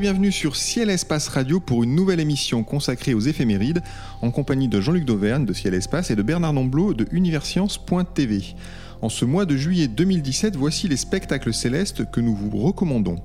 [0.00, 3.82] Bienvenue sur Ciel Espace Radio pour une nouvelle émission consacrée aux éphémérides
[4.20, 8.54] en compagnie de Jean-Luc Dauvergne de Ciel Espace et de Bernard Nomblot de Universcience.tv.
[9.00, 13.16] En ce mois de juillet 2017, voici les spectacles célestes que nous vous recommandons.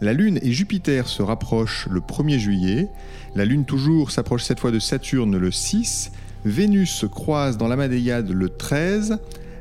[0.00, 2.88] La Lune et Jupiter se rapprochent le 1er juillet,
[3.34, 6.12] la Lune toujours s'approche cette fois de Saturne le 6,
[6.44, 9.18] Vénus se croise dans l'Amadéade le 13,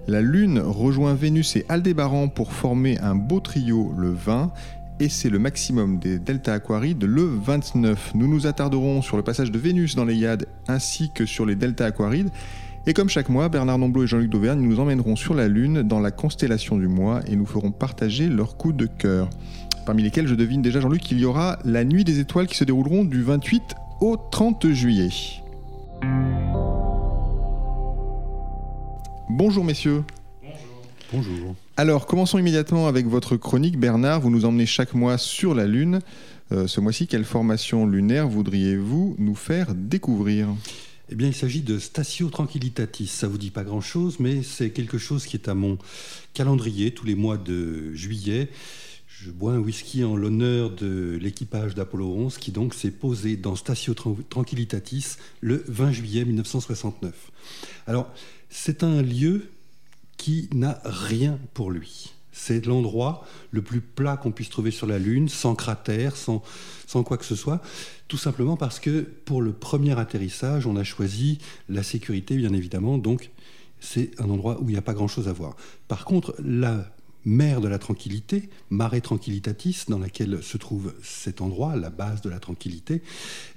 [0.08, 4.52] la Lune rejoint Vénus et Aldébaran pour former un beau trio le 20
[5.00, 8.14] et c'est le maximum des delta aquarides le 29.
[8.16, 11.56] Nous nous attarderons sur le passage de Vénus dans les Yades ainsi que sur les
[11.56, 12.30] delta aquarides.
[12.88, 16.00] Et comme chaque mois, Bernard Nomblot et Jean-Luc Dauvergne nous emmèneront sur la Lune dans
[16.00, 19.30] la constellation du mois et nous ferons partager leurs coups de cœur.
[19.86, 22.64] Parmi lesquels je devine déjà Jean-Luc qu'il y aura la nuit des étoiles qui se
[22.64, 23.62] dérouleront du 28
[24.02, 25.10] au 30 juillet.
[29.30, 30.04] Bonjour messieurs.
[31.16, 31.56] Bonjour.
[31.78, 33.80] Alors, commençons immédiatement avec votre chronique.
[33.80, 36.02] Bernard, vous nous emmenez chaque mois sur la Lune.
[36.52, 40.50] Euh, ce mois-ci, quelle formation lunaire voudriez-vous nous faire découvrir?
[41.08, 43.08] Eh bien, il s'agit de Statio Tranquillitatis.
[43.08, 45.78] Ça vous dit pas grand-chose, mais c'est quelque chose qui est à mon
[46.34, 48.50] calendrier tous les mois de juillet.
[49.08, 53.56] Je bois un whisky en l'honneur de l'équipage d'Apollo 11 qui donc s'est posé dans
[53.56, 57.32] Statio Tranquillitatis le 20 juillet 1969.
[57.88, 58.12] Alors,
[58.50, 59.48] c'est un lieu
[60.18, 62.14] qui n'a rien pour lui.
[62.32, 66.44] C'est l'endroit le plus plat qu'on puisse trouver sur la Lune, sans cratère, sans,
[66.86, 67.62] sans quoi que ce soit,
[68.08, 71.40] tout simplement parce que pour le premier atterrissage, on a choisi
[71.70, 73.32] la sécurité, bien évidemment, donc
[73.80, 75.56] c'est un endroit où il n'y a pas grand-chose à voir.
[75.88, 76.86] Par contre, la
[77.26, 82.30] mer de la tranquillité, Mare Tranquillitatis, dans laquelle se trouve cet endroit, la base de
[82.30, 83.02] la tranquillité,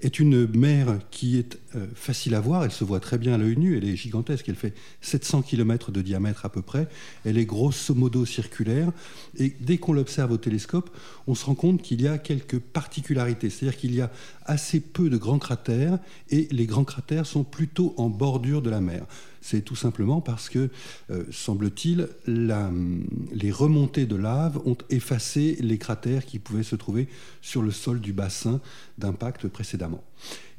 [0.01, 2.65] est une mer qui est euh, facile à voir.
[2.65, 3.77] Elle se voit très bien à l'œil nu.
[3.77, 4.49] Elle est gigantesque.
[4.49, 6.89] Elle fait 700 km de diamètre à peu près.
[7.25, 8.91] Elle est grosso modo circulaire.
[9.37, 10.91] Et dès qu'on l'observe au télescope,
[11.27, 13.51] on se rend compte qu'il y a quelques particularités.
[13.51, 14.11] C'est-à-dire qu'il y a
[14.47, 15.99] assez peu de grands cratères
[16.31, 19.07] et les grands cratères sont plutôt en bordure de la mer.
[19.41, 20.71] C'est tout simplement parce que,
[21.11, 27.09] euh, semble-t-il, les remontées de lave ont effacé les cratères qui pouvaient se trouver
[27.41, 28.61] sur le sol du bassin
[28.99, 30.03] d'impact précédemment.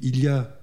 [0.00, 0.56] Il y a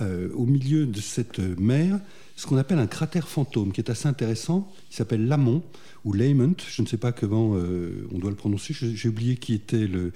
[0.00, 2.00] euh, au milieu de cette mer
[2.36, 4.72] ce qu'on appelle un cratère fantôme, qui est assez intéressant.
[4.90, 5.62] Il s'appelle Lamont,
[6.04, 9.54] ou Lamont, je ne sais pas comment euh, on doit le prononcer, j'ai oublié qui
[9.54, 10.12] était le,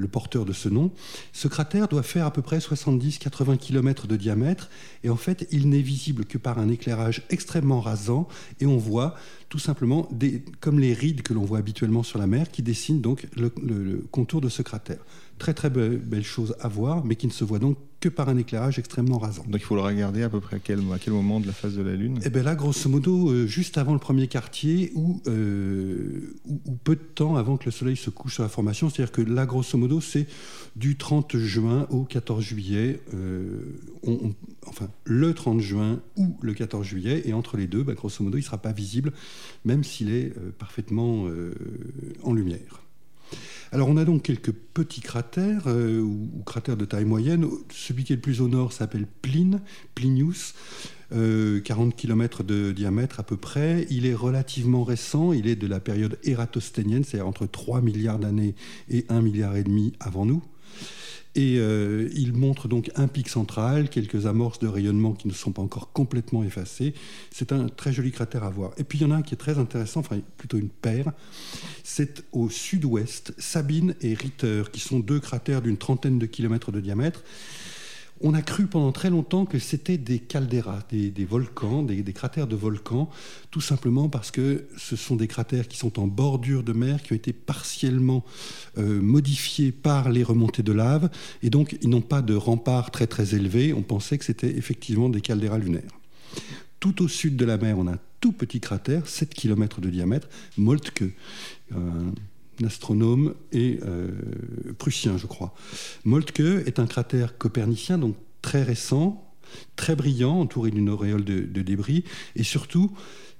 [0.00, 0.90] le porteur de ce nom.
[1.32, 4.70] Ce cratère doit faire à peu près 70-80 km de diamètre
[5.04, 8.26] et en fait il n'est visible que par un éclairage extrêmement rasant
[8.60, 9.14] et on voit
[9.48, 13.00] tout simplement des, comme les rides que l'on voit habituellement sur la mer qui dessinent
[13.00, 15.04] donc le, contour de ce cratère.
[15.38, 18.38] Très très belle, chose à voir mais qui ne se voit donc que par un
[18.38, 19.44] éclairage extrêmement rasant.
[19.44, 21.52] Donc il faut le regarder à peu près à quel, à quel moment de la
[21.52, 22.18] phase de la Lune?
[22.24, 24.92] Eh bien là, grosso modo, euh, juste avant le premier quartier
[25.26, 28.88] euh, ou, ou, peu de temps avant que le Soleil se couche sur la formation.
[28.88, 30.26] C'est-à-dire que là, grosso modo, c'est
[30.76, 33.00] du 30 juin au 14 juillet.
[33.12, 33.60] Euh,
[34.66, 37.22] enfin, le 30 juin ou le 14 juillet.
[37.26, 39.12] Et entre les deux, bah, grosso modo, il ne sera pas visible,
[39.66, 41.26] même s'il est parfaitement
[42.22, 42.80] en lumière.
[43.72, 47.48] Alors on a donc quelques petits cratères euh, ou, cratères de taille moyenne.
[47.70, 49.60] Celui qui est le plus au nord s'appelle Pline,
[49.94, 50.54] Plinius.
[51.10, 53.86] 40 euh, km de diamètre à peu près.
[53.90, 58.54] Il est relativement récent, il est de la période ératosténienne, c'est-à-dire entre 3 milliards d'années
[58.88, 60.42] et 1 milliard et demi avant nous.
[61.36, 65.52] Et euh, il montre donc un pic central, quelques amorces de rayonnement qui ne sont
[65.52, 66.92] pas encore complètement effacées.
[67.30, 68.72] C'est un très joli cratère à voir.
[68.78, 71.12] Et puis il y en a un qui est très intéressant, enfin plutôt une paire.
[71.84, 76.80] C'est au sud-ouest, Sabine et Ritter, qui sont deux cratères d'une trentaine de kilomètres de
[76.80, 77.22] diamètre.
[78.22, 82.54] On a cru pendant très longtemps que c'était des caldeiras, des, volcans, des, cratères de
[82.54, 83.08] volcans,
[83.50, 87.14] tout simplement parce que ce sont des cratères qui sont en bordure de mer, qui
[87.14, 88.22] ont été partiellement
[88.76, 91.08] euh, modifiés par les remontées de lave,
[91.42, 93.72] et donc ils n'ont pas de rempart très très élevé.
[93.72, 95.98] On pensait que c'était effectivement des caldeiras lunaires.
[96.78, 99.88] Tout au sud de la mer, on a un tout petit cratère, 7 km de
[99.88, 100.28] diamètre,
[100.58, 101.04] Moltke
[102.66, 104.10] astronome et euh,
[104.78, 105.54] prussien, je crois.
[106.04, 109.24] Moltke est un cratère copernicien, donc très récent,
[109.76, 112.04] très brillant, entouré d'une auréole de, débris,
[112.36, 112.92] et surtout,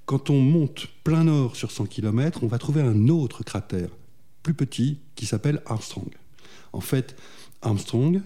[0.05, 3.89] quand on monte plein nord sur 100 km, on va trouver un autre cratère,
[4.43, 6.09] plus petit, qui s'appelle Armstrong.
[6.73, 7.15] En fait,
[7.61, 8.21] Armstrong,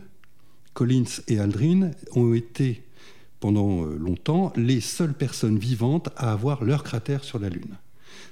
[0.74, 2.84] Collins et Aldrin ont été
[3.40, 7.78] pendant euh, longtemps les seules personnes vivantes à avoir leur cratère sur la Lune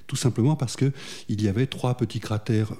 [0.06, 0.92] tout simplement parce qu'il
[1.28, 2.74] y avait trois petits cratères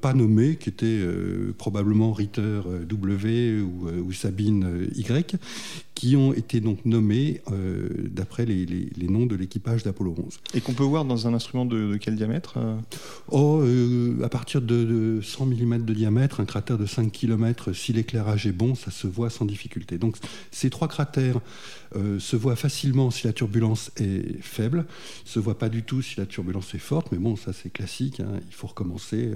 [0.00, 5.36] pas nommés, qui étaient euh, probablement Ritter euh, W ou, euh, Sabine Y,
[5.96, 7.40] qui ont été donc nommés
[8.10, 10.38] d'après les, noms de l'équipage d'Apollo 11.
[10.54, 12.58] Et qu'on peut voir dans un instrument de, quel diamètre
[13.32, 13.64] oh,
[14.22, 18.52] À partir de, 100 mm de diamètre, un cratère de 5 km, si l'éclairage est
[18.52, 19.96] bon, ça se voit sans difficulté.
[19.96, 20.16] Donc
[20.50, 21.40] ces trois cratères
[21.94, 24.84] se voient facilement si la turbulence est faible,
[25.24, 28.20] se voient pas du tout si la turbulence est forte, mais bon, ça c'est classique,
[28.20, 28.40] hein.
[28.46, 29.32] il faut recommencer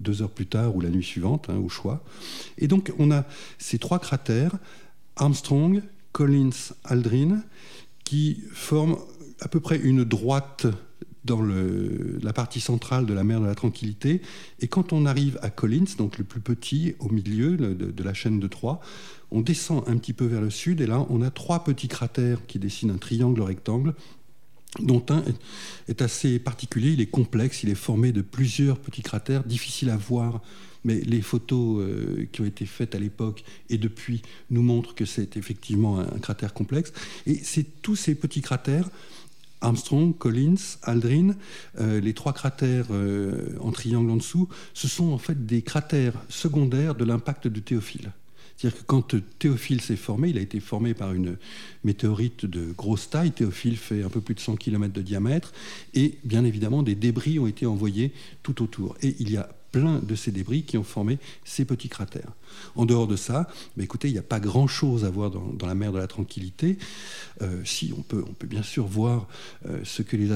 [0.00, 2.02] deux heures plus tard ou la nuit suivante, hein, au choix.
[2.58, 3.24] Et donc on a
[3.58, 4.56] ces trois cratères,
[5.20, 5.82] Armstrong,
[6.12, 7.42] Collins, Aldrin,
[8.04, 8.96] qui forment
[9.40, 10.66] à peu près une droite
[11.24, 14.22] dans la partie centrale de la mer de la Tranquillité.
[14.60, 18.40] Et quand on arrive à Collins, donc le plus petit, au milieu de, la chaîne
[18.40, 18.80] de Troie,
[19.30, 22.44] on descend un petit peu vers le sud et là on a trois petits cratères
[22.46, 23.94] qui dessinent un triangle rectangle
[24.78, 25.22] dont un
[25.88, 29.96] est assez particulier, il est complexe, il est formé de plusieurs petits cratères, difficiles à
[29.96, 30.40] voir,
[30.84, 35.04] mais les photos euh, qui ont été faites à l'époque et depuis nous montrent que
[35.04, 36.92] c'est effectivement un, cratère complexe.
[37.26, 38.88] Et c'est tous ces petits cratères,
[39.60, 41.34] Armstrong, Collins, Aldrin,
[41.78, 46.14] euh, les trois cratères euh, en triangle en dessous, ce sont en fait des cratères
[46.28, 48.12] secondaires de l'impact de Théophile.
[48.56, 51.38] C'est-à-dire que quand Théophile s'est formé, il a été formé par une
[51.82, 53.32] météorite de grosse taille.
[53.32, 55.54] Théophile fait un peu plus de 100 km de diamètre.
[55.94, 58.12] Et bien évidemment, des débris ont été envoyés
[58.42, 58.98] tout autour.
[59.00, 62.32] Et il y a plein de ces débris qui ont formé ces petits cratères.
[62.76, 65.74] En dehors de ça, bah écoutez, il n'y a pas grand-chose à voir dans, la
[65.74, 66.78] mer de la Tranquillité.
[67.42, 69.28] Euh, si, on peut, bien sûr voir
[69.66, 70.32] euh, ce que les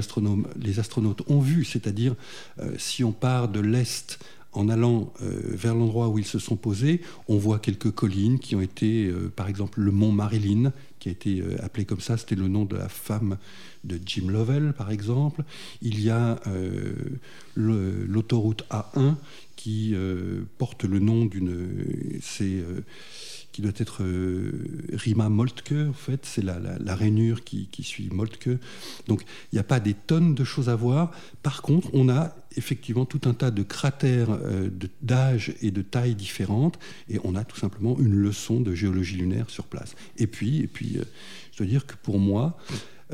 [0.78, 2.14] astronautes ont vu, c'est-à-dire
[2.60, 4.18] euh, si on part de l'Est
[4.54, 8.54] en allant euh, vers l'endroit où ils se sont posés, on voit quelques collines qui
[8.56, 12.16] ont été, euh, par exemple, le mont Marilyn, qui a été euh, appelé comme ça,
[12.16, 13.36] c'était le nom de la femme
[13.82, 15.42] de Jim Lovell, par exemple.
[15.82, 16.40] Il y a
[17.54, 19.16] l'autoroute A1
[19.56, 19.94] qui
[20.56, 22.18] porte le nom d'une
[23.54, 24.50] qui doit être euh,
[24.92, 28.48] Rima Moltke, en fait, c'est la, la, rainure qui, suit Moltke.
[29.06, 29.22] Donc
[29.52, 31.12] il n'y a pas des tonnes de choses à voir.
[31.44, 34.70] Par contre, on a effectivement tout un tas de cratères euh,
[35.02, 39.48] d'âge et de taille différentes, et on a tout simplement une leçon de géologie lunaire
[39.48, 39.94] sur place.
[40.16, 41.04] Et puis, et puis euh,
[41.52, 42.58] je dois dire que pour moi,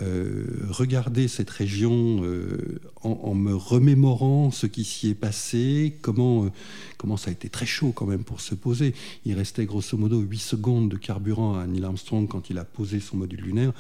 [0.03, 6.51] euh, regarder cette région euh, en, me remémorant ce qui s'y est passé, comment, euh,
[6.97, 8.95] comment ça a été très chaud quand même pour se poser.
[9.27, 13.01] Il restait grosso modo 8 secondes de carburant à Neil Armstrong quand il a posé
[13.01, 13.73] son module lunaire.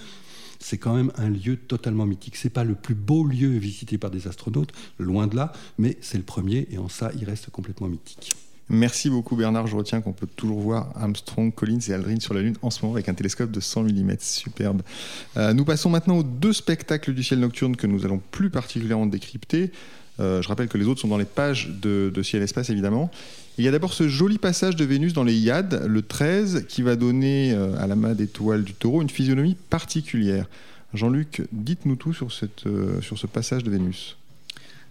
[0.58, 2.37] C'est quand même un lieu totalement mythique.
[2.37, 6.19] C'est pas le plus beau lieu visité par des astronautes, loin de là, mais c'est
[6.19, 8.34] le premier et en ça, il reste complètement mythique.
[8.72, 9.67] Merci beaucoup Bernard.
[9.67, 12.81] Je retiens qu'on peut toujours voir Armstrong, Collins et Aldrin sur la Lune en ce
[12.82, 14.17] moment avec un télescope de 100 mm.
[14.20, 14.82] Superbe.
[15.37, 19.06] Euh, nous passons maintenant aux deux spectacles du ciel nocturne que nous allons plus particulièrement
[19.06, 19.72] décrypter.
[20.20, 23.11] Euh, je rappelle que les autres sont dans les pages de, Ciel Espace évidemment.
[23.58, 26.82] Il y a d'abord ce joli passage de Vénus dans les Iades, le 13, qui
[26.82, 30.46] va donner euh, à la main d'étoile du taureau une physionomie particulière.
[30.94, 32.64] Jean-Luc, dites-nous tout sur, cette,
[33.00, 34.16] sur ce passage de Vénus.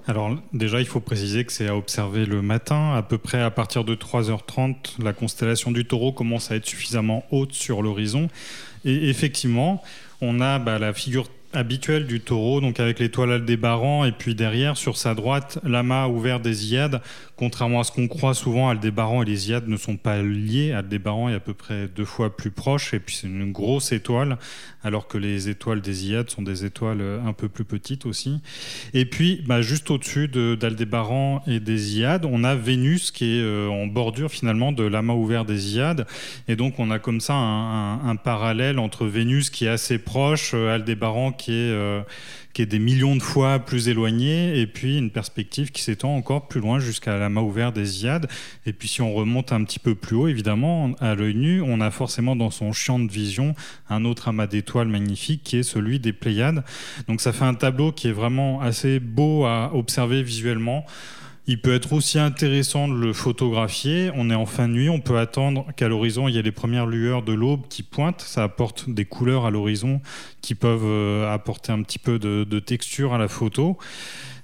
[0.09, 3.51] Alors déjà, il faut préciser que c'est à observer le matin, à peu près à
[3.51, 8.27] partir de 3h30, la constellation du taureau commence à être suffisamment haute sur l'horizon.
[8.85, 9.83] Et effectivement,
[10.19, 14.77] on a bah, la figure habituelle du taureau, donc avec l'étoile Aldébaran, et puis derrière,
[14.77, 17.01] sur sa droite, l'amas ouvert des Iades,
[17.39, 20.73] contrairement à ce qu'on croit souvent, Aldébaran et les Iades ne sont pas liés.
[20.73, 24.37] Aldébaran est à peu près deux fois plus proche, et puis c'est une grosse étoile,
[24.83, 28.41] alors que les étoiles des Iades sont des étoiles un peu plus petites aussi.
[28.93, 33.69] Et puis, bah, juste au-dessus d'Aldébaran et des Iades, on a Vénus qui est euh,
[33.69, 36.05] en bordure finalement de l'amas ouvert des Iades,
[36.49, 40.75] et donc on a comme ça un, parallèle entre Vénus qui est assez proche, euh,
[40.75, 42.01] Aldébaran qui est, euh,
[42.59, 46.49] qui est des millions de fois plus éloigné, et puis une perspective qui s'étend encore
[46.49, 48.27] plus loin jusqu'à la main ouverte des Iades.
[48.65, 51.79] Et puis si on remonte un petit peu plus haut, évidemment, à l'œil nu, on
[51.79, 53.55] a forcément dans son champ de vision
[53.89, 56.65] un autre amas d'étoiles magnifique qui est celui des Pléiades.
[57.07, 60.85] Donc ça fait un tableau qui est vraiment assez beau à observer visuellement.
[61.49, 64.11] Il peut être aussi intéressant de le photographier.
[64.13, 66.51] On est en fin de nuit, on peut attendre qu'à l'horizon, il y ait les
[66.51, 68.21] premières lueurs de l'aube qui pointent.
[68.21, 69.99] Ça apporte des couleurs à l'horizon
[70.41, 73.79] qui peuvent euh, apporter un petit peu de, texture à la photo.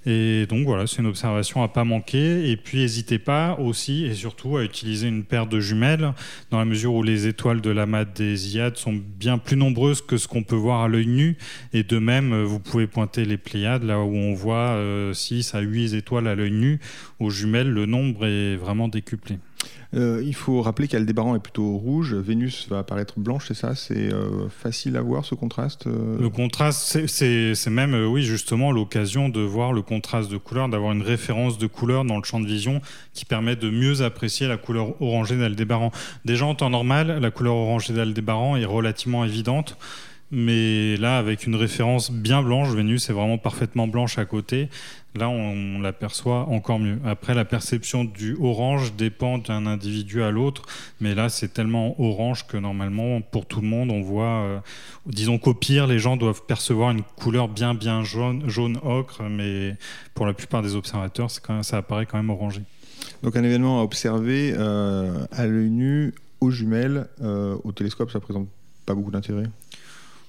[0.05, 2.49] Et donc voilà, c'est une observation à pas manquer.
[2.49, 6.13] Et puis n'hésitez pas aussi et surtout à utiliser une paire de jumelles
[6.51, 10.17] dans la mesure où les étoiles de l'amas des Iades sont bien plus nombreuses que
[10.17, 11.37] ce qu'on peut voir à l'œil nu.
[11.73, 14.79] Et de même, vous pouvez pointer les Pléiades là où on voit
[15.13, 16.79] 6 à 8 étoiles à l'œil nu.
[17.19, 19.37] Aux jumelles, le nombre est vraiment décuplé.
[19.95, 23.75] Euh, il faut rappeler qu'Aldébaran est plutôt rouge, Vénus va apparaître blanche, c'est ça?
[23.75, 26.17] C'est euh, facile à voir ce contraste euh?
[26.19, 31.01] Le contraste, c'est même, oui, justement, l'occasion de voir le contraste de couleur, d'avoir une
[31.01, 32.81] référence de couleur dans le champ de vision
[33.13, 35.91] qui permet de mieux apprécier la couleur orangée d'Aldébaran.
[36.25, 39.77] Déjà, en temps normal, la couleur orangée d'Aldébaran est relativement évidente.
[40.31, 44.69] Mais là, avec une référence bien blanche, Vénus est vraiment parfaitement blanche à côté.
[45.15, 46.99] Là, on, l'aperçoit encore mieux.
[47.05, 50.63] Après, la perception du orange dépend d'un individu à l'autre,
[50.99, 54.59] mais là, c'est tellement orange que normalement, pour tout le monde, on voit, euh,
[55.05, 59.77] disons qu'au pire, les gens doivent percevoir une couleur bien, bien jaune, jaune ocre, mais
[60.15, 62.61] pour la plupart des observateurs, ça apparaît quand même orangé.
[63.23, 68.19] Donc, un événement à observer euh, à l'œil nu, aux jumelles, euh, au télescope, ça
[68.19, 68.49] présente
[68.85, 69.45] pas beaucoup d'intérêt?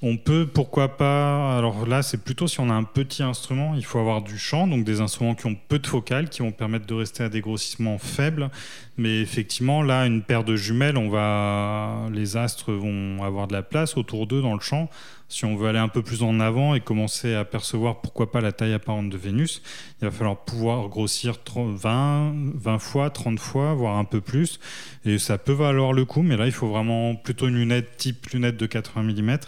[0.03, 1.57] On peut, pourquoi pas.
[1.57, 4.67] Alors là, c'est plutôt si on a un petit instrument, il faut avoir du champ,
[4.67, 7.41] donc des instruments qui ont peu de focales, qui vont permettre de rester à des
[7.41, 8.51] grossissements faibles.
[8.99, 13.63] Mais effectivement, là, une paire de jumelles, on va, les astres vont avoir de la
[13.63, 14.91] place autour d'eux dans le champ.
[15.29, 18.41] Si on veut aller un peu plus en avant et commencer à percevoir pourquoi pas
[18.41, 19.61] la taille apparente de Vénus,
[20.01, 24.61] il va falloir pouvoir grossir 20, 20 fois, 30 fois, voire un peu plus.
[25.05, 28.27] Et ça peut valoir le coup, mais là, il faut vraiment plutôt une lunette type
[28.29, 29.39] lunette de 80 mm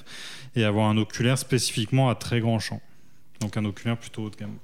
[0.56, 2.80] et avoir un oculaire spécifiquement à très grand champ.
[3.40, 4.56] Donc un oculaire plutôt haut de gamme.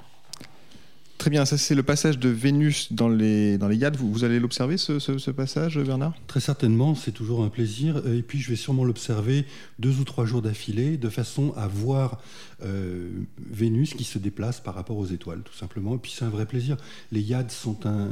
[1.17, 3.97] Très bien, ça c'est le passage de Vénus dans les, dans les Yades.
[3.97, 6.13] Vous, vous allez l'observer ce, ce, passage, Bernard?
[6.27, 8.03] Très certainement, c'est toujours un plaisir.
[8.07, 9.47] Et puis je vais sûrement l'observer
[9.79, 12.21] deux ou trois jours d'affilée, de façon à voir
[12.54, 12.54] euh,
[13.51, 15.95] Vénus qui se déplace par rapport aux étoiles, tout simplement.
[15.95, 16.77] Et puis c'est un vrai plaisir.
[17.13, 18.09] Les Yades sont un,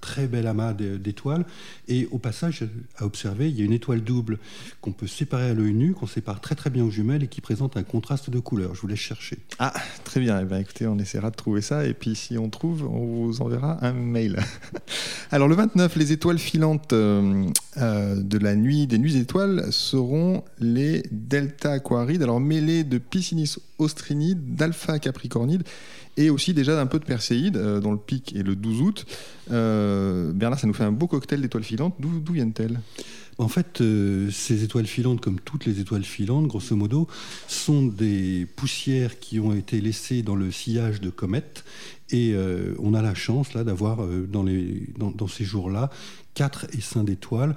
[0.00, 1.44] très bel amas d'étoiles.
[1.88, 2.64] Et au passage,
[2.96, 4.38] à observer, il y a une étoile double
[4.80, 7.40] qu'on peut séparer à l'œil nu, qu'on sépare très très bien aux jumelles et qui
[7.40, 8.74] présente un contraste de couleurs.
[8.74, 9.38] Je vous laisse chercher.
[9.58, 9.72] Ah,
[10.04, 10.40] très bien.
[10.40, 11.86] Eh bien écoutez, on essaiera de trouver ça.
[11.86, 14.38] Et puis si on trouve, on vous enverra un mail.
[15.30, 20.42] Alors le 29, les étoiles filantes euh, euh, de la nuit des nuits étoiles seront
[20.58, 25.62] les Delta Aquarides, alors mêlées de Piscinis austrinide, d'Alpha Capricornide
[26.16, 29.06] et aussi déjà d'un peu de Perséide, euh, dont le pic est le 12 août.
[29.48, 31.94] Bernard, ça nous fait un beau cocktail d'étoiles filantes.
[31.98, 32.80] D'où viennent-elles?
[33.38, 33.82] En fait,
[34.30, 37.08] ces étoiles filantes, comme toutes les étoiles filantes, grosso modo,
[37.48, 41.64] sont des poussières qui ont été laissées dans le sillage de comètes
[42.12, 44.44] et euh, on a la chance là d'avoir euh, dans,
[45.10, 45.90] dans, ces jours-là
[46.40, 47.54] 4 et 5 d'étoiles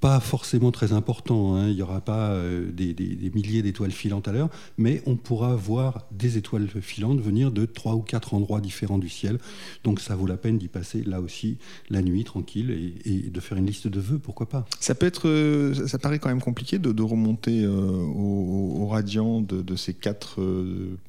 [0.00, 1.54] pas forcément très important.
[1.54, 1.68] Hein.
[1.68, 2.94] Il n'y aura pas euh, des,
[3.34, 7.94] milliers d'étoiles filantes à l'heure, mais on pourra voir des étoiles filantes venir de trois
[7.94, 9.38] ou quatre endroits différents du ciel.
[9.84, 11.58] Donc ça vaut la peine d'y passer là aussi
[11.90, 14.64] la nuit tranquille et, de faire une liste de vœux, pourquoi pas.
[14.80, 19.76] Ça peut être, euh, ça paraît quand même compliqué de, remonter euh, au, radiant de,
[19.76, 20.40] ces quatre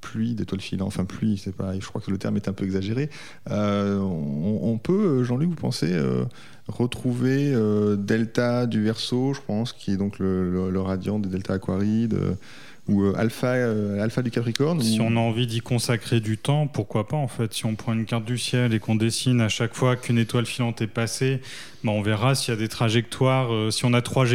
[0.01, 0.87] pluies d'étoiles filantes.
[0.87, 3.09] Enfin pluie, je crois que le terme est un peu exagéré.
[3.49, 5.97] on, peut, Jean-Luc, vous pensez
[6.73, 7.53] retrouver
[7.97, 12.33] delta du Verseau, je pense, qui est donc le, radiant des delta aquarides, euh,
[12.87, 14.81] ou euh, alpha, euh, alpha du Capricorne.
[14.81, 17.93] Si on a envie d'y consacrer du temps, pourquoi pas en fait Si on prend
[17.93, 21.41] une carte du ciel et qu'on dessine à chaque fois qu'une étoile filante est passée,
[21.83, 23.71] bah, on verra s'il y a des trajectoires.
[23.71, 24.25] si on a trois,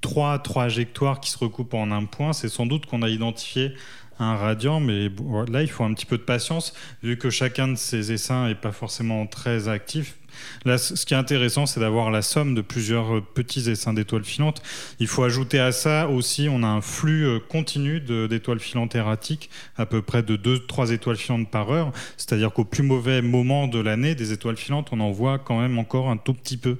[0.00, 3.72] trois trajectoires qui se recoupent en un point, c'est sans doute qu'on a identifié
[4.18, 5.08] un radiant, mais
[5.48, 8.54] là, il faut un petit peu de patience, vu que chacun de ces essaims n'est
[8.54, 10.16] pas forcément très actif.
[10.64, 14.24] Là, ce qui est intéressant, c'est d'avoir la somme de plusieurs euh, petits essaims d'étoiles
[14.24, 14.62] filantes.
[14.98, 19.50] Il faut ajouter à ça aussi, on a un flux euh, continu d'étoiles filantes erratiques,
[19.76, 21.92] à peu près de 2-3 étoiles filantes par heure.
[22.16, 25.78] C'est-à-dire qu'au plus mauvais moment de l'année, des étoiles filantes, on en voit quand même
[25.78, 26.76] encore un tout petit peu.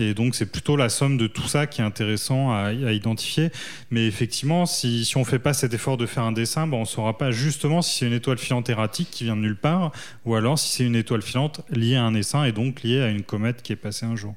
[0.00, 3.50] Et donc, c'est plutôt la somme de tout ça qui est intéressant à, identifier.
[3.90, 6.80] Mais effectivement, si, on ne fait pas cet effort de faire un dessin, ben, on
[6.80, 9.92] ne saura pas justement si c'est une étoile filante erratique qui vient de nulle part,
[10.24, 13.08] ou alors si c'est une étoile filante liée à un essaim et donc liée à
[13.08, 14.34] une comète qui est passée un jour.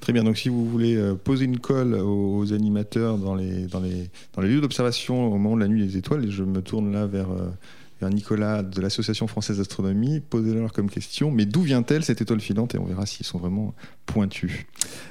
[0.00, 3.80] Très bien, donc si vous voulez euh, poser une colle aux animateurs dans les, dans
[3.80, 6.92] les, dans les lieux d'observation au moment de la nuit des étoiles, je me tourne
[6.92, 7.28] là vers...
[8.10, 10.20] Nicolas de l'Association française d'astronomie.
[10.20, 13.74] Posez-leur comme question, mais d'où vient-elle cette étoile filante Et on verra s'ils sont vraiment
[14.06, 14.64] pointus.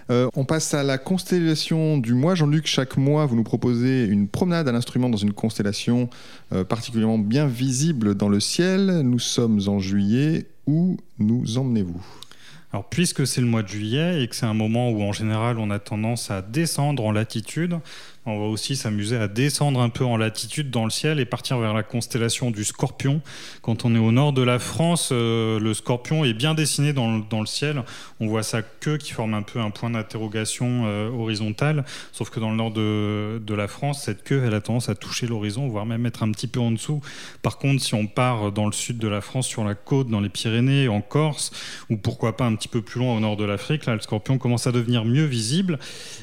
[0.09, 2.35] Euh, on passe à la constellation du mois.
[2.35, 6.09] Jean-Luc, chaque mois, vous nous proposez une promenade à l'instrument dans une constellation
[6.53, 9.01] euh, particulièrement bien visible dans le ciel.
[9.01, 10.47] Nous sommes en juillet.
[10.67, 12.05] Où nous emmenez-vous?
[12.73, 15.57] Alors, puisque c'est le mois de juillet et que c'est un moment où en général
[15.59, 17.79] on a tendance à descendre en latitude,
[18.27, 21.57] On va aussi s'amuser à descendre un peu en latitude dans le ciel et partir
[21.57, 23.19] vers la constellation du Scorpion.
[23.63, 27.17] Quand on est au nord de la France, euh, le Scorpion est bien dessiné dans
[27.17, 27.81] le, dans le, ciel.
[28.19, 31.83] On voit sa queue qui forme un peu un point d'interrogation euh, horizontal.
[32.11, 34.93] Sauf que dans le nord de, de, la France, cette queue, elle a tendance à
[34.93, 37.01] toucher l'horizon, voire même être un petit peu en dessous.
[37.41, 40.21] Par contre, si on part dans le sud de la France, sur la côte, dans
[40.21, 41.49] les Pyrénées, en Corse,
[41.89, 44.37] ou pourquoi pas un petit peu plus loin au nord de l'Afrique, là, le Scorpion
[44.37, 45.79] commence à devenir mieux visible.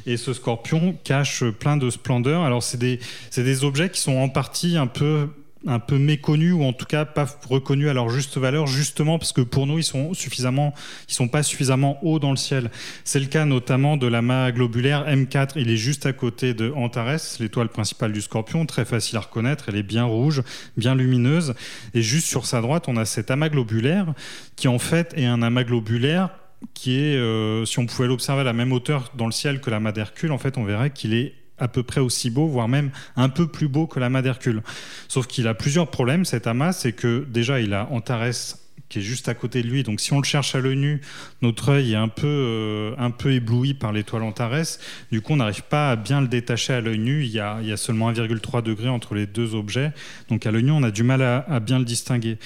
[0.06, 2.42] Et ce Scorpion cache plein de splendeur.
[2.42, 3.00] Alors c'est des,
[3.36, 5.28] des objets qui sont en partie un peu
[5.66, 9.32] un peu méconnus ou en tout cas pas reconnus à leur juste valeur justement parce
[9.32, 10.72] que pour nous ils sont suffisamment
[11.08, 12.70] ils sont pas suffisamment hauts dans le ciel.
[13.04, 16.72] C'est le cas notamment de la l'amas globulaire M4, il est juste à côté de
[16.72, 20.42] Antares, l'étoile principale du Scorpion, très facile à reconnaître, elle est bien rouge,
[20.76, 21.54] bien lumineuse
[21.94, 24.14] et juste sur sa droite, on a cet amas globulaire
[24.56, 26.30] qui en fait est un amas globulaire
[26.74, 29.70] qui est, euh, si on pouvait l'observer à la même hauteur dans le ciel que
[29.70, 32.90] l'amas d'Hercule, en fait, on verrait qu'il est à peu près aussi beau, voire même
[33.16, 34.62] un peu plus beau que l'amas d'Hercule.
[35.08, 38.56] Sauf qu'il a plusieurs problèmes, cet amas, c'est que déjà, il a Antares
[38.88, 39.82] qui est juste à côté de lui.
[39.82, 41.00] Donc si on le cherche à l'œil nu,
[41.42, 44.78] notre œil est un peu, euh, un peu ébloui par l'étoile Antares.
[45.12, 47.24] Du coup, on n'arrive pas à bien le détacher à l'œil nu.
[47.24, 49.92] Il y, a, il y a seulement 1,3 degré entre les deux objets.
[50.28, 52.38] Donc à l'œil nu, on a du mal à, à bien le distinguer.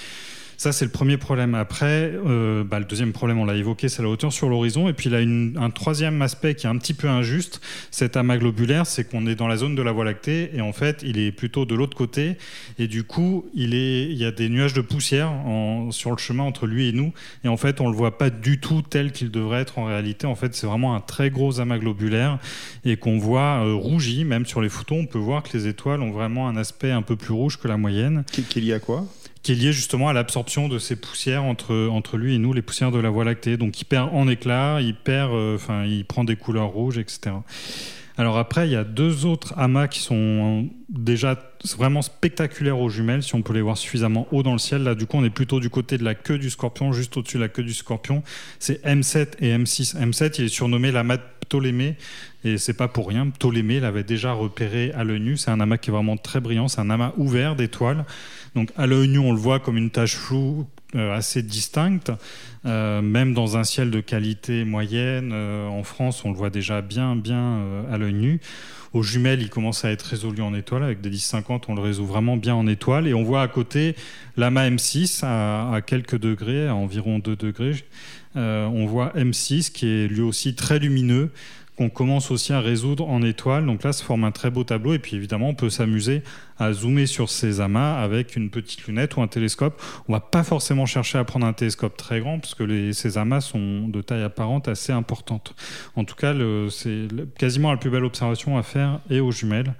[0.62, 1.56] Ça, c'est le premier problème.
[1.56, 4.88] Après, euh, bah, le deuxième problème, on l'a évoqué, c'est la hauteur sur l'horizon.
[4.88, 7.60] Et puis, il a une, un troisième aspect qui est un petit peu injuste.
[7.90, 10.72] Cet amas globulaire, c'est qu'on est dans la zone de la Voie lactée et en
[10.72, 12.36] fait, il est plutôt de l'autre côté.
[12.78, 15.32] Et du coup, il, y a des nuages de poussière
[15.90, 17.12] sur le chemin entre lui et nous.
[17.42, 20.28] Et en fait, on le voit pas du tout tel qu'il devrait être en réalité.
[20.28, 22.38] En fait, c'est vraiment un très gros amas globulaire
[22.84, 24.24] et qu'on voit euh, rougi.
[24.24, 27.02] Même sur les photos, on peut voir que les étoiles ont vraiment un aspect un
[27.02, 28.22] peu plus rouge que la moyenne.
[28.30, 29.08] Qui est lié à quoi?
[29.42, 32.62] Qui est lié justement à l'absorption de ces poussières entre, entre lui et nous, les
[32.62, 33.56] poussières de la Voie lactée.
[33.56, 37.32] Donc il perd en éclat, il perd, euh, enfin, il prend des couleurs rouges, etc.
[38.18, 41.38] Alors après, il y a deux autres amas qui sont déjà
[41.76, 44.82] vraiment spectaculaires aux jumelles, si on peut les voir suffisamment haut dans le ciel.
[44.82, 47.38] Là, du coup, on est plutôt du côté de la queue du scorpion, juste au-dessus
[47.38, 48.22] de la queue du scorpion.
[48.58, 49.96] C'est M7 et M6.
[49.96, 51.96] M7, il est surnommé l'amas de Ptolémée,
[52.44, 53.28] et c'est pas pour rien.
[53.30, 55.36] Ptolémée l'avait déjà repéré à l'œil nu.
[55.36, 56.68] C'est un amas qui est vraiment très brillant.
[56.68, 58.04] C'est un amas ouvert d'étoiles.
[58.54, 62.12] Donc à l'œil nu, on le voit comme une tache floue assez distincte,
[62.66, 65.30] euh, même dans un ciel de qualité moyenne.
[65.32, 68.40] Euh, en France, on le voit déjà bien, bien à l'œil nu.
[68.92, 70.82] Aux jumelles, il commence à être résolu en étoile.
[70.82, 73.08] Avec des 10-50, on le résout vraiment bien en étoile.
[73.08, 73.96] Et on voit à côté
[74.36, 77.84] l'amas M6 à, à, quelques degrés, à environ 2 degrés.
[78.34, 81.30] on voit M6 qui est lui aussi très lumineux
[81.82, 83.66] qu'on commence aussi à résoudre en étoile.
[83.66, 84.94] Donc là, ça forme un très beau tableau.
[84.94, 86.22] Et puis évidemment, on peut s'amuser
[86.58, 89.82] à zoomer sur ces amas avec une petite lunette ou un télescope.
[90.08, 93.18] On va pas forcément chercher à prendre un télescope très grand parce que les, ces
[93.18, 95.54] amas sont de taille apparente assez importante.
[95.96, 96.34] En tout cas,
[96.70, 99.74] c'est quasiment la plus belle observation à faire et aux jumelles.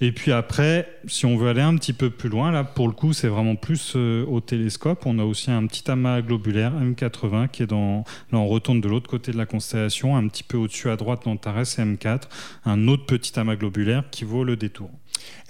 [0.00, 2.92] Et puis après, si on veut aller un petit peu plus loin, là, pour le
[2.92, 5.06] coup, c'est vraiment plus euh, au télescope.
[5.06, 8.04] On a aussi un petit amas globulaire M80 qui est dans.
[8.30, 11.24] Là, on retourne de l'autre côté de la constellation, un petit peu au-dessus à droite
[11.24, 12.22] d'Antares et M4,
[12.64, 14.90] un autre petit amas globulaire qui vaut le détour.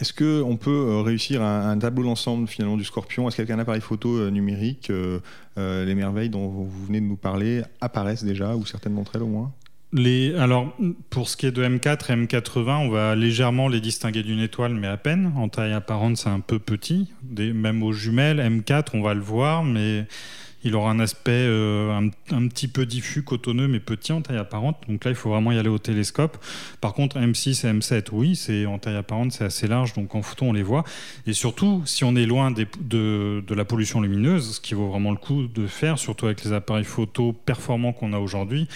[0.00, 3.28] Est-ce qu'on peut euh, réussir un, un tableau d'ensemble finalement du scorpion?
[3.28, 4.90] Est-ce qu'avec un appareil photo euh, numérique,
[5.58, 9.26] les merveilles dont vous venez de nous parler apparaissent déjà, ou certaines d'entre elles au
[9.26, 9.52] moins?
[9.94, 10.76] Alors,
[11.08, 14.74] pour ce qui est de M4 et M80, on va légèrement les distinguer d'une étoile,
[14.74, 15.32] mais à peine.
[15.36, 17.08] En taille apparente, c'est un peu petit.
[17.22, 20.06] Des, même aux jumelles, M4, on va le voir, mais
[20.64, 24.76] il aura un aspect euh, un, petit peu diffus, cotonneux, mais petit en taille apparente.
[24.88, 26.36] Donc là, il faut vraiment y aller au télescope.
[26.80, 30.22] Par contre, M6 et M7, oui, c'est en taille apparente, c'est assez large, donc en
[30.22, 30.84] photo, on les voit.
[31.26, 35.12] Et surtout, si on est loin de, de, la pollution lumineuse, ce qui vaut vraiment
[35.12, 38.68] le coup de faire, surtout avec les appareils photo performants qu'on a aujourd'hui,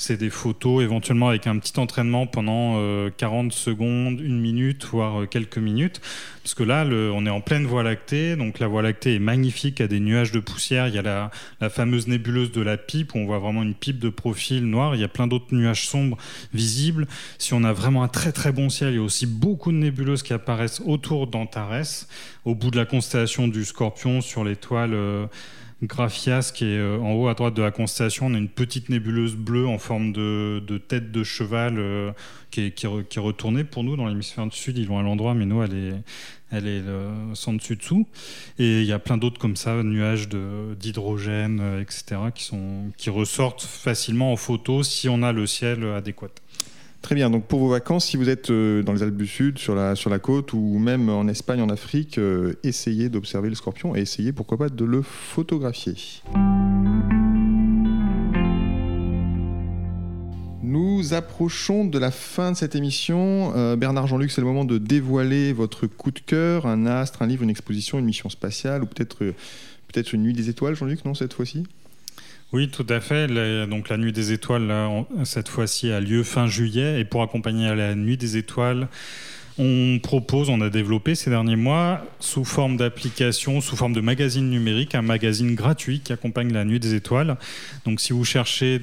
[0.00, 2.76] c'est des photos éventuellement avec un petit entraînement pendant
[3.18, 6.00] 40 euh, secondes, une minute, voire euh, quelques minutes.
[6.42, 9.78] Parce que là, on est en pleine Voie lactée, donc la Voie lactée est magnifique,
[9.78, 12.62] il y a des nuages de poussière, il y a la, la fameuse nébuleuse de
[12.62, 15.26] la pipe, où on voit vraiment une pipe de profil noir, il y a plein
[15.26, 16.16] d'autres nuages sombres
[16.54, 17.06] visibles.
[17.36, 19.76] Si on a vraiment un très très bon ciel, il y a aussi beaucoup de
[19.76, 22.06] nébuleuses qui apparaissent autour d'Antares,
[22.46, 24.94] au bout de la constellation du Scorpion, sur l'étoile...
[24.94, 25.26] Euh,
[25.82, 28.26] Graphias, qui est euh, en haut à droite de la constellation.
[28.26, 32.12] On a une petite nébuleuse bleue en forme de, tête de cheval euh,
[32.50, 34.76] qui, est, qui, est, retournée pour nous dans l'hémisphère du sud.
[34.76, 35.94] Ils vont à l'endroit, mais nous, elle est,
[36.50, 38.06] elle est euh, sans dessus-dessous.
[38.58, 43.62] Et il y a plein d'autres comme ça, nuages d'hydrogène, etc., qui, sont, qui ressortent
[43.62, 46.28] facilement en photo si on a le ciel adéquat.
[47.02, 49.58] Très bien, donc pour vos vacances, si vous êtes euh, dans les Alpes du Sud,
[49.58, 54.00] sur la, côte ou même en Espagne, en Afrique, euh, essayez d'observer le scorpion et
[54.00, 55.94] essayez pourquoi pas de le photographier.
[60.62, 63.54] Nous approchons de la fin de cette émission.
[63.56, 67.26] Euh, Bernard Jean-Luc, c'est le moment de dévoiler votre coup de cœur, un astre, un
[67.26, 69.32] livre, une exposition, une mission spatiale ou peut-être
[69.88, 71.64] peut-être une nuit des étoiles, Jean-Luc, non, cette fois-ci?
[72.52, 73.28] Oui, tout à fait.
[73.68, 74.72] donc la Nuit des Étoiles,
[75.24, 77.00] cette fois-ci, a lieu fin juillet.
[77.00, 78.88] Et pour accompagner la Nuit des Étoiles,
[79.58, 84.48] on propose, on a développé ces derniers mois, sous forme d'application, sous forme de magazine
[84.48, 87.36] numérique, un magazine gratuit qui accompagne la Nuit des Étoiles.
[87.84, 88.80] Donc si vous cherchez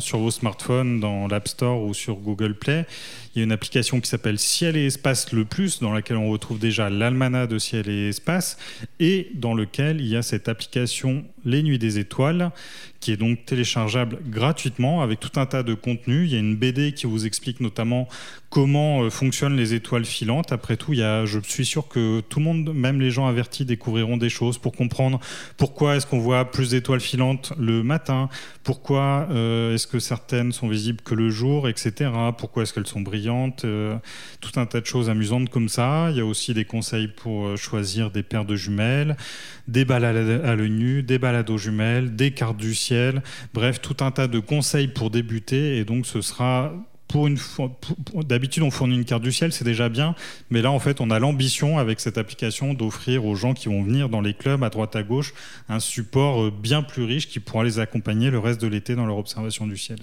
[0.00, 2.84] sur vos smartphones, dans l'App Store ou sur Google Play,
[3.34, 6.30] il y a une application qui s'appelle Ciel et Espace le Plus, dans laquelle on
[6.30, 8.58] retrouve déjà l'almanach de Ciel et Espace,
[9.00, 12.50] et dans lequel il y a cette application Les Nuits des Étoiles,
[13.00, 16.28] qui est donc téléchargeable gratuitement avec tout un tas de contenus.
[16.28, 18.08] Il y a une BD qui vous explique notamment
[18.50, 20.52] comment euh, fonctionnent les étoiles filantes.
[20.52, 23.26] Après tout, il y a, je suis sûr que tout le monde, même les gens
[23.26, 25.20] avertis, découvriront des choses pour comprendre
[25.56, 28.28] pourquoi est-ce qu'on voit plus d'étoiles filantes le matin,
[28.64, 32.10] pourquoi euh, est-ce que certaines sont visibles que le jour, etc.
[32.36, 33.17] Pourquoi est-ce qu'elles sont brillantes,
[33.64, 33.96] euh,
[34.40, 36.08] tout un tas de choses amusantes comme ça.
[36.10, 39.16] Il y a aussi des conseils pour choisir des paires de jumelles,
[39.66, 43.22] des balades à l'œil nu, des balades aux jumelles, des cartes du ciel,
[43.54, 45.78] bref, tout un tas de conseils pour débuter.
[45.78, 46.72] Et donc, ce sera
[47.08, 47.38] pour une
[48.14, 50.14] d'habitude on fournit une carte du ciel, c'est déjà bien,
[50.50, 53.82] mais là en fait on a l'ambition avec cette application d'offrir aux gens qui vont
[53.82, 55.32] venir dans les clubs à droite à gauche
[55.68, 59.06] un support euh, bien plus riche qui pourra les accompagner le reste de l'été dans
[59.06, 59.98] leur observation du ciel.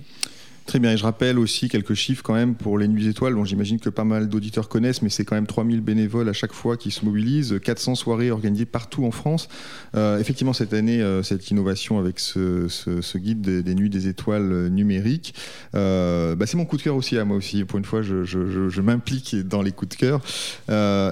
[0.66, 3.46] Très bien, et je rappelle aussi quelques chiffres quand même pour les Nuits Étoiles, dont
[3.46, 6.76] j'imagine que pas mal d'auditeurs connaissent, mais c'est quand même 3000 bénévoles à chaque fois
[6.76, 9.48] qui se mobilisent, 400 soirées organisées partout en France.
[9.96, 14.70] Euh, effectivement, cette année, euh, cette innovation avec ce, guide des, Nuits des Étoiles euh,
[14.70, 15.36] numériques,
[15.74, 17.64] bah, c'est mon coup de cœur aussi à moi aussi.
[17.64, 20.22] Pour une fois, je, m'implique dans les coups de cœur,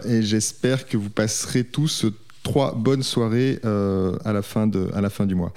[0.09, 2.07] et j'espère que vous passerez tous
[2.41, 5.53] trois bonnes soirées à la fin du mois.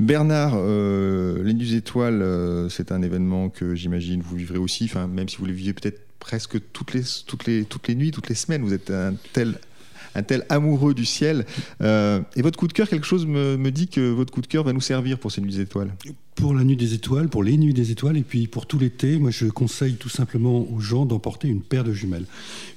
[0.00, 5.28] Bernard, euh, les Nuits Étoiles, euh, c'est un événement que j'imagine vous vivrez aussi, même
[5.28, 9.14] si vous le vivez peut-être presque toutes les, nuits, toutes les semaines, vous êtes un
[9.32, 9.58] tel
[10.16, 11.46] un tel amoureux du ciel.
[11.82, 14.48] Euh, et votre coup de cœur, quelque chose me, me, dit que votre coup de
[14.48, 15.92] cœur va nous servir pour ces nuits étoiles.
[16.40, 19.18] Pour la nuit des étoiles, pour les nuits des étoiles, et puis pour tout l'été,
[19.18, 22.24] moi je conseille tout simplement aux gens d'emporter une paire de jumelles.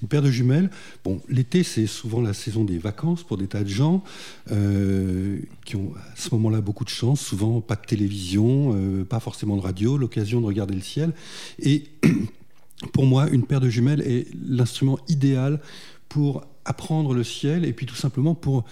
[0.01, 0.69] Une paire de jumelles,
[1.05, 4.03] bon, l'été c'est souvent la saison des vacances pour des tas de gens
[4.51, 9.21] euh, qui ont à ce moment-là beaucoup de chance, souvent pas de télévision, euh, pas
[9.21, 11.13] forcément de radio, l'occasion de regarder le ciel.
[11.59, 11.85] Et
[12.91, 15.61] pour moi, une paire de jumelles est l'instrument idéal
[16.09, 18.65] pour apprendre le ciel et puis tout simplement pour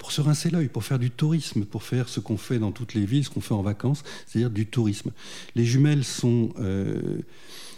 [0.00, 2.94] pour se rincer l'œil, pour faire du tourisme, pour faire ce qu'on fait dans toutes
[2.94, 5.10] les villes, ce qu'on fait en vacances, c'est-à-dire du tourisme.
[5.54, 7.18] Les jumelles sont euh,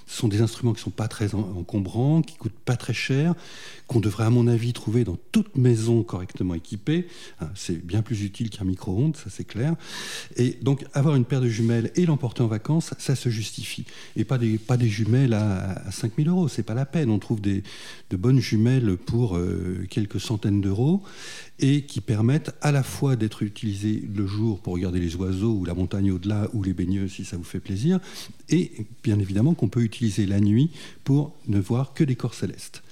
[0.06, 3.34] ce sont des instruments qui ne sont pas très encombrants, qui coûtent pas très cher,
[3.86, 7.06] qu'on devrait à mon avis trouver dans toute maison correctement équipée.
[7.40, 9.74] Hein, c'est bien plus utile qu'un micro-ondes, ça c'est clair.
[10.36, 13.84] Et donc avoir une paire de jumelles et l'emporter en vacances, ça se justifie.
[14.16, 17.10] Et pas des, pas des jumelles à, 5000 euros, c'est pas la peine.
[17.10, 17.62] On trouve des,
[18.10, 21.02] de bonnes jumelles pour euh, quelques centaines d'euros
[21.58, 25.64] et qui permettent à la fois d'être utilisées le jour pour regarder les oiseaux ou
[25.64, 28.00] la montagne au-delà ou les baigneuses si ça vous fait plaisir,
[28.48, 29.91] et bien évidemment qu'on peut utiliser
[30.26, 30.70] la nuit
[31.04, 32.82] pour ne voir que des corps célestes.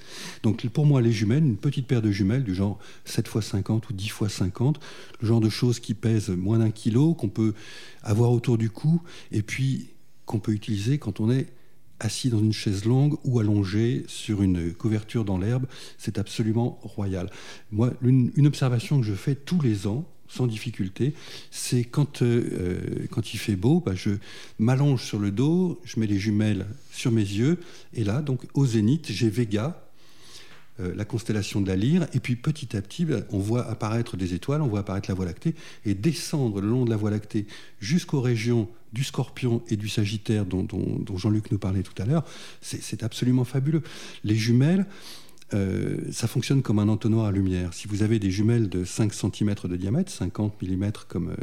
[0.43, 3.89] Donc pour moi, les jumelles, une petite paire de jumelles du genre 7 x 50
[3.89, 4.79] ou 10 x 50,
[5.21, 7.53] le genre de choses qui pèsent moins d'un kilo, qu'on peut
[8.03, 9.89] avoir autour du cou, et puis
[10.25, 11.47] qu'on peut utiliser quand on est
[11.99, 15.65] assis dans une chaise longue ou allongé sur une couverture dans l'herbe,
[15.97, 17.29] c'est absolument royal.
[17.71, 21.13] Moi, une, observation que je fais tous les ans, sans difficulté,
[21.51, 22.79] c'est quand, euh,
[23.11, 24.11] quand il fait beau, bah, je
[24.59, 27.59] m'allonge sur le dos, je mets les jumelles sur mes yeux,
[27.93, 29.85] et là, donc au zénith, j'ai Vega,
[30.79, 34.15] euh, la constellation de la lyre, et puis petit à petit, bah, on voit apparaître
[34.15, 35.53] des étoiles, on voit apparaître la Voie lactée,
[35.85, 37.45] et descendre le long de la Voie lactée
[37.81, 40.65] jusqu'aux régions du scorpion et du sagittaire dont,
[41.17, 42.25] Jean-Luc nous parlait tout à l'heure,
[42.61, 43.83] c'est absolument fabuleux.
[44.23, 44.85] Les jumelles,
[45.53, 47.73] euh, ça fonctionne comme un entonnoir à lumière.
[47.73, 51.35] Si vous avez des jumelles de 5 cm de diamètre, 50 mm euh,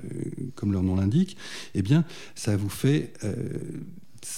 [0.54, 1.36] comme leur nom l'indique,
[1.74, 3.12] eh bien, ça vous fait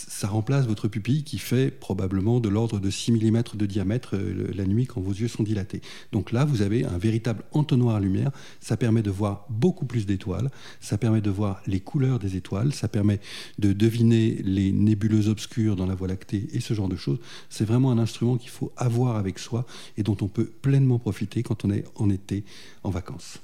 [0.08, 4.50] ça remplace votre pupille qui fait probablement de l'ordre de 6 mm de diamètre euh,
[4.54, 5.80] la nuit quand vos yeux sont dilatés.
[6.12, 8.30] Donc là, vous avez un véritable entonnoir à lumière.
[8.60, 10.50] Ça permet de voir beaucoup plus d'étoiles,
[10.80, 13.20] ça permet de voir les couleurs des étoiles, ça permet
[13.58, 17.18] de deviner les nébuleuses obscures dans la Voie lactée et ce genre de choses.
[17.48, 21.42] C'est vraiment un instrument qu'il faut avoir avec soi et dont on peut pleinement profiter
[21.42, 22.44] quand on est en été
[22.84, 23.40] en vacances.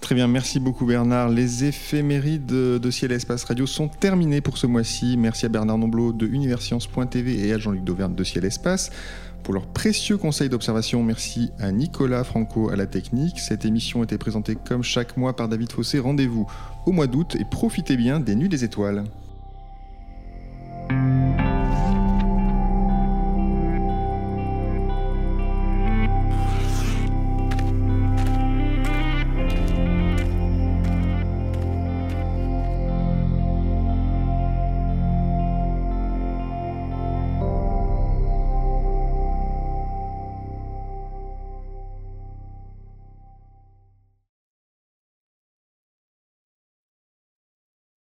[0.00, 1.30] Très bien, merci beaucoup Bernard.
[1.30, 5.16] Les éphémérides de Ciel et Espace Radio sont terminées pour ce mois-ci.
[5.16, 8.90] Merci à Bernard Nomblot de Universcience.tv et à Jean-Luc Dauvergne de Ciel et Espace
[9.42, 11.02] pour leurs précieux conseils d'observation.
[11.02, 13.38] Merci à Nicolas Franco à la technique.
[13.38, 15.98] Cette émission était présentée comme chaque mois par David Fossé.
[16.00, 16.46] Rendez-vous
[16.84, 19.04] au mois d'août et profitez bien des Nuits des Étoiles.